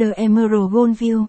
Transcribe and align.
The 0.00 0.12
Emerald 0.16 0.72
Goldview 0.72 1.26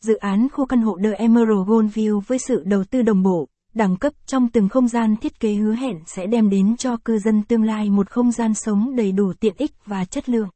Dự 0.00 0.14
án 0.14 0.48
khu 0.52 0.66
căn 0.66 0.82
hộ 0.82 0.98
The 1.02 1.12
Emerald 1.12 1.68
Goldview 1.68 2.20
với 2.20 2.38
sự 2.38 2.62
đầu 2.66 2.84
tư 2.84 3.02
đồng 3.02 3.22
bộ, 3.22 3.48
đẳng 3.74 3.96
cấp 3.96 4.12
trong 4.26 4.48
từng 4.48 4.68
không 4.68 4.88
gian 4.88 5.16
thiết 5.16 5.40
kế 5.40 5.54
hứa 5.54 5.74
hẹn 5.74 5.96
sẽ 6.06 6.26
đem 6.26 6.50
đến 6.50 6.76
cho 6.76 6.96
cư 6.96 7.18
dân 7.18 7.42
tương 7.42 7.62
lai 7.62 7.90
một 7.90 8.10
không 8.10 8.32
gian 8.32 8.54
sống 8.54 8.96
đầy 8.96 9.12
đủ 9.12 9.32
tiện 9.40 9.54
ích 9.58 9.70
và 9.86 10.04
chất 10.04 10.28
lượng. 10.28 10.48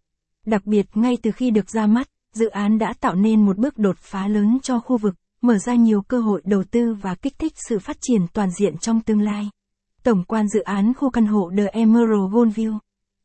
Đặc 0.47 0.67
biệt 0.67 0.87
ngay 0.95 1.17
từ 1.23 1.31
khi 1.31 1.51
được 1.51 1.71
ra 1.71 1.87
mắt, 1.87 2.09
dự 2.35 2.49
án 2.49 2.79
đã 2.79 2.95
tạo 3.01 3.15
nên 3.15 3.47
một 3.47 3.59
bước 3.59 3.79
đột 3.79 3.97
phá 3.99 4.29
lớn 4.29 4.59
cho 4.63 4.81
khu 4.81 4.99
vực, 4.99 5.15
mở 5.43 5.59
ra 5.59 5.75
nhiều 5.75 6.03
cơ 6.03 6.21
hội 6.21 6.43
đầu 6.45 6.65
tư 6.71 6.95
và 7.03 7.15
kích 7.15 7.39
thích 7.39 7.53
sự 7.69 7.79
phát 7.79 7.97
triển 8.01 8.27
toàn 8.33 8.51
diện 8.51 8.79
trong 8.79 9.01
tương 9.01 9.21
lai. 9.21 9.51
Tổng 10.03 10.25
quan 10.25 10.49
dự 10.49 10.61
án 10.61 10.95
khu 10.95 11.11
căn 11.11 11.27
hộ 11.27 11.51
The 11.57 11.67
Emerald 11.67 12.33
Goldview 12.33 12.79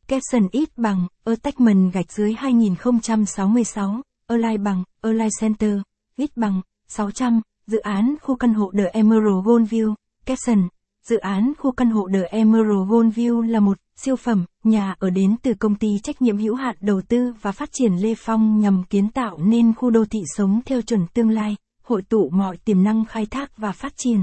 Capson 0.08 0.48
ít 0.52 0.78
bằng, 0.78 1.08
Attachment 1.24 1.94
gạch 1.94 2.12
dưới 2.12 2.34
2066, 2.34 4.02
Erlai 4.34 4.58
bằng, 4.58 4.84
Erlai 5.02 5.30
Center, 5.42 5.78
ít 6.16 6.38
bằng, 6.38 6.62
600, 6.88 7.42
dự 7.68 7.80
án 7.80 8.16
khu 8.22 8.36
căn 8.36 8.54
hộ 8.54 8.72
The 8.78 8.86
Emerald 8.94 9.46
Gold 9.46 9.74
View, 9.74 9.94
Capson. 10.26 10.68
Dự 11.04 11.18
án 11.18 11.54
khu 11.58 11.72
căn 11.72 11.90
hộ 11.90 12.10
The 12.14 12.24
Emerald 12.24 12.90
Gold 12.90 13.20
View 13.20 13.42
là 13.42 13.60
một 13.60 13.78
siêu 13.96 14.16
phẩm 14.16 14.46
nhà 14.64 14.96
ở 15.00 15.10
đến 15.10 15.36
từ 15.42 15.54
công 15.54 15.76
ty 15.76 15.88
trách 16.04 16.22
nhiệm 16.22 16.38
hữu 16.38 16.56
hạn 16.56 16.76
đầu 16.82 17.02
tư 17.08 17.34
và 17.42 17.52
phát 17.52 17.70
triển 17.72 17.94
Lê 17.94 18.16
Phong 18.18 18.60
nhằm 18.60 18.84
kiến 18.90 19.10
tạo 19.10 19.38
nên 19.38 19.74
khu 19.74 19.90
đô 19.90 20.06
thị 20.06 20.20
sống 20.36 20.62
theo 20.66 20.82
chuẩn 20.82 21.08
tương 21.14 21.30
lai, 21.30 21.56
hội 21.84 22.02
tụ 22.02 22.30
mọi 22.30 22.58
tiềm 22.58 22.84
năng 22.84 23.06
khai 23.06 23.26
thác 23.26 23.58
và 23.58 23.72
phát 23.72 23.94
triển. 23.98 24.22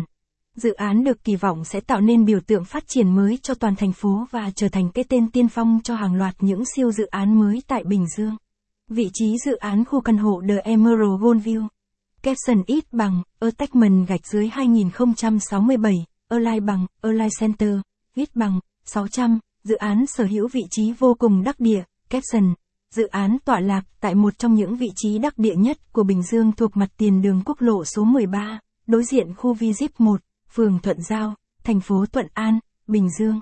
Dự 0.56 0.73
án 0.73 1.04
được 1.04 1.24
kỳ 1.24 1.37
vọng 1.37 1.65
sẽ 1.65 1.80
tạo 1.80 2.01
nên 2.01 2.24
biểu 2.24 2.40
tượng 2.40 2.65
phát 2.65 2.84
triển 2.87 3.15
mới 3.15 3.38
cho 3.42 3.54
toàn 3.54 3.77
thành 3.77 3.92
phố 3.92 4.27
và 4.30 4.51
trở 4.54 4.68
thành 4.68 4.90
cái 4.95 5.04
tên 5.09 5.30
tiên 5.30 5.48
phong 5.48 5.80
cho 5.84 5.95
hàng 5.95 6.15
loạt 6.15 6.34
những 6.40 6.62
siêu 6.77 6.92
dự 6.92 7.06
án 7.06 7.40
mới 7.40 7.62
tại 7.66 7.84
Bình 7.84 8.06
Dương. 8.16 8.37
Vị 8.92 9.10
trí 9.12 9.36
dự 9.44 9.56
án 9.56 9.84
khu 9.84 10.00
căn 10.00 10.18
hộ 10.18 10.42
The 10.48 10.58
Emerald 10.64 11.20
Goldview. 11.20 11.66
Capson 12.22 12.62
ít 12.66 12.92
bằng, 12.92 13.22
Attachment 13.40 14.09
gạch 14.09 14.26
dưới 14.26 14.48
2067, 14.48 16.04
Align 16.28 16.66
bằng, 16.66 16.87
Align 17.00 17.28
Center, 17.40 17.74
ít 18.15 18.37
bằng, 18.37 18.60
600, 18.84 19.38
dự 19.65 19.74
án 19.74 20.06
sở 20.06 20.24
hữu 20.24 20.48
vị 20.52 20.60
trí 20.70 20.92
vô 20.98 21.15
cùng 21.18 21.42
đắc 21.42 21.60
địa, 21.60 21.82
Capson. 22.09 22.54
Dự 22.95 23.06
án 23.06 23.37
tọa 23.45 23.60
lạc 23.60 23.82
tại 24.00 24.15
một 24.15 24.38
trong 24.38 24.54
những 24.54 24.76
vị 24.76 24.88
trí 24.96 25.18
đắc 25.18 25.38
địa 25.38 25.54
nhất 25.54 25.93
của 25.93 26.02
Bình 26.02 26.22
Dương 26.22 26.52
thuộc 26.52 26.76
mặt 26.76 26.88
tiền 26.96 27.22
đường 27.22 27.43
quốc 27.45 27.60
lộ 27.60 27.84
số 27.84 28.04
13, 28.04 28.60
đối 28.87 29.04
diện 29.04 29.34
khu 29.34 29.54
Vzip 29.54 29.88
1, 29.98 30.20
phường 30.54 30.78
Thuận 30.78 30.96
Giao, 31.02 31.34
thành 31.65 31.80
phố 31.80 32.06
Thuận 32.12 32.26
An, 32.34 32.59
Bình 32.87 33.09
Dương. 33.18 33.40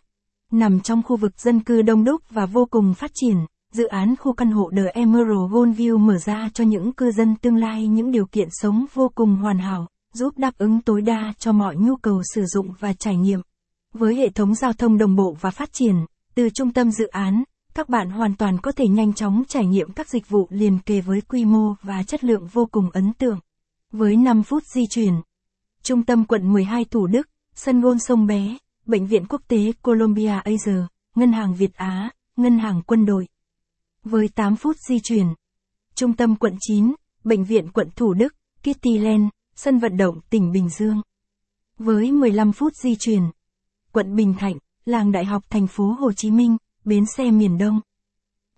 Nằm 0.53 0.81
trong 0.81 1.03
khu 1.03 1.17
vực 1.17 1.41
dân 1.41 1.61
cư 1.61 1.83
đông 1.83 2.05
đúc 2.05 2.23
và 2.31 2.47
vô 2.47 2.67
cùng 2.71 2.95
phát 2.95 3.11
triển, 3.15 3.37
dự 3.73 3.87
án 3.87 4.15
khu 4.17 4.33
căn 4.33 4.51
hộ 4.51 4.71
The 4.77 4.83
Emerald 4.95 5.53
Goldview 5.53 5.99
mở 5.99 6.19
ra 6.19 6.49
cho 6.55 6.65
những 6.65 6.93
cư 6.93 7.11
dân 7.11 7.37
tương 7.37 7.57
lai 7.57 7.87
những 7.87 8.11
điều 8.11 8.27
kiện 8.27 8.49
sống 8.51 8.87
vô 8.95 9.11
cùng 9.15 9.37
hoàn 9.37 9.59
hảo, 9.59 9.87
giúp 10.15 10.39
đáp 10.39 10.59
ứng 10.59 10.81
tối 10.81 11.03
đa 11.03 11.33
cho 11.39 11.53
mọi 11.53 11.77
nhu 11.77 11.97
cầu 11.97 12.23
sử 12.35 12.45
dụng 12.47 12.73
và 12.81 12.93
trải 12.93 13.17
nghiệm. 13.17 13.41
Với 13.95 14.15
hệ 14.15 14.29
thống 14.29 14.55
giao 14.55 14.73
thông 14.73 14.99
đồng 14.99 15.17
bộ 15.17 15.37
và 15.41 15.51
phát 15.51 15.73
triển, 15.73 15.95
từ 16.35 16.51
trung 16.51 16.73
tâm 16.73 16.91
dự 16.91 17.07
án, 17.07 17.45
các 17.75 17.89
bạn 17.89 18.11
hoàn 18.11 18.37
toàn 18.37 18.59
có 18.59 18.73
thể 18.73 18.89
nhanh 18.89 19.13
chóng 19.13 19.43
trải 19.49 19.67
nghiệm 19.67 19.93
các 19.93 20.09
dịch 20.09 20.29
vụ 20.29 20.47
liền 20.51 20.79
kề 20.79 21.01
với 21.01 21.21
quy 21.21 21.45
mô 21.45 21.75
và 21.83 22.03
chất 22.03 22.25
lượng 22.25 22.47
vô 22.53 22.69
cùng 22.71 22.91
ấn 22.91 23.13
tượng. 23.13 23.39
Với 23.93 24.17
5 24.17 24.43
phút 24.43 24.63
di 24.75 24.87
chuyển, 24.87 25.15
Trung 25.83 26.05
tâm 26.05 26.25
quận 26.25 26.53
12 26.53 26.85
Thủ 26.85 27.07
Đức, 27.07 27.29
sân 27.55 27.81
gôn 27.81 27.99
sông 27.99 28.27
Bé, 28.27 28.57
Bệnh 28.87 29.07
viện 29.07 29.25
Quốc 29.29 29.43
tế 29.49 29.73
colombia 29.83 30.41
Asia, 30.45 30.83
Ngân 31.15 31.33
hàng 31.33 31.55
Việt 31.55 31.75
Á, 31.75 32.11
Ngân 32.37 32.59
hàng 32.59 32.83
Quân 32.87 33.07
đội. 33.07 33.29
Với 34.05 34.29
8 34.29 34.57
phút 34.57 34.77
di 34.89 35.01
chuyển. 35.01 35.27
Trung 35.95 36.13
tâm 36.13 36.37
quận 36.37 36.55
9, 36.61 36.95
Bệnh 37.25 37.45
viện 37.45 37.69
quận 37.73 37.89
Thủ 37.97 38.15
Đức, 38.15 38.35
Kittyland, 38.63 39.25
sân 39.57 39.79
vận 39.79 39.97
động 39.97 40.21
tỉnh 40.31 40.53
Bình 40.53 40.69
Dương. 40.69 41.03
Với 41.79 42.13
15 42.13 42.53
phút 42.53 42.73
di 42.77 42.97
chuyển. 42.99 43.23
Quận 43.93 44.17
Bình 44.17 44.35
Thạnh, 44.39 44.55
làng 44.85 45.13
Đại 45.13 45.25
học 45.25 45.45
thành 45.51 45.67
phố 45.67 45.85
Hồ 45.85 46.13
Chí 46.13 46.31
Minh, 46.31 46.57
bến 46.85 47.05
xe 47.17 47.31
miền 47.31 47.59
Đông. 47.59 47.81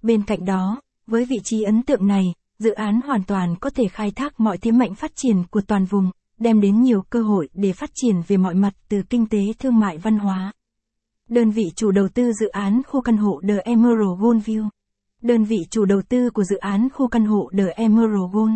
Bên 0.03 0.23
cạnh 0.23 0.45
đó, 0.45 0.81
với 1.07 1.25
vị 1.25 1.37
trí 1.45 1.63
ấn 1.63 1.83
tượng 1.83 2.07
này, 2.07 2.35
dự 2.59 2.73
án 2.73 3.01
hoàn 3.01 3.25
toàn 3.25 3.57
có 3.61 3.71
thể 3.71 3.89
khai 3.89 4.11
thác 4.11 4.41
mọi 4.41 4.59
thế 4.59 4.71
mạnh 4.71 4.95
phát 4.95 5.13
triển 5.15 5.45
của 5.51 5.61
toàn 5.61 5.85
vùng, 5.85 6.11
đem 6.39 6.61
đến 6.61 6.83
nhiều 6.83 7.03
cơ 7.03 7.23
hội 7.23 7.49
để 7.55 7.73
phát 7.73 7.91
triển 7.95 8.23
về 8.27 8.37
mọi 8.37 8.55
mặt 8.55 8.75
từ 8.89 9.03
kinh 9.11 9.27
tế 9.27 9.39
thương 9.59 9.79
mại 9.79 9.99
văn 9.99 10.19
hóa. 10.19 10.53
Đơn 11.29 11.51
vị 11.51 11.73
chủ 11.77 11.91
đầu 11.91 12.09
tư 12.09 12.33
dự 12.33 12.49
án 12.49 12.83
khu 12.87 13.01
căn 13.01 13.17
hộ 13.17 13.41
The 13.49 13.59
Emerald 13.65 14.19
Gold 14.19 14.49
View. 14.49 14.69
Đơn 15.23 15.45
vị 15.45 15.67
chủ 15.71 15.85
đầu 15.85 16.03
tư 16.03 16.31
của 16.31 16.45
dự 16.45 16.57
án 16.57 16.89
khu 16.95 17.09
căn 17.09 17.25
hộ 17.25 17.51
The 17.59 17.69
Emerald 17.77 18.33
Gold. 18.33 18.53